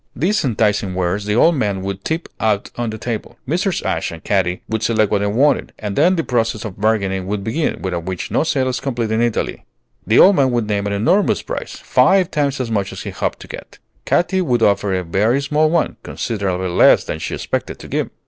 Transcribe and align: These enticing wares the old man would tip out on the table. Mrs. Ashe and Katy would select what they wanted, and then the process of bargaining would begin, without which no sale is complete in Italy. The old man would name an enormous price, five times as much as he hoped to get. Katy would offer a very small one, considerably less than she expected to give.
These 0.15 0.43
enticing 0.43 0.95
wares 0.95 1.25
the 1.25 1.35
old 1.35 1.53
man 1.53 1.83
would 1.83 2.03
tip 2.03 2.27
out 2.39 2.71
on 2.75 2.89
the 2.89 2.97
table. 2.97 3.37
Mrs. 3.47 3.85
Ashe 3.85 4.11
and 4.11 4.23
Katy 4.23 4.63
would 4.67 4.81
select 4.81 5.11
what 5.11 5.19
they 5.19 5.27
wanted, 5.27 5.73
and 5.77 5.95
then 5.95 6.15
the 6.15 6.23
process 6.23 6.65
of 6.65 6.81
bargaining 6.81 7.27
would 7.27 7.43
begin, 7.43 7.83
without 7.83 8.05
which 8.05 8.31
no 8.31 8.41
sale 8.43 8.67
is 8.69 8.79
complete 8.79 9.11
in 9.11 9.21
Italy. 9.21 9.63
The 10.07 10.17
old 10.17 10.37
man 10.37 10.49
would 10.49 10.67
name 10.67 10.87
an 10.87 10.93
enormous 10.93 11.43
price, 11.43 11.75
five 11.75 12.31
times 12.31 12.59
as 12.59 12.71
much 12.71 12.91
as 12.91 13.03
he 13.03 13.11
hoped 13.11 13.41
to 13.41 13.47
get. 13.47 13.77
Katy 14.07 14.41
would 14.41 14.63
offer 14.63 14.91
a 14.91 15.03
very 15.03 15.39
small 15.39 15.69
one, 15.69 15.97
considerably 16.01 16.69
less 16.69 17.03
than 17.03 17.19
she 17.19 17.35
expected 17.35 17.77
to 17.77 17.87
give. 17.87 18.09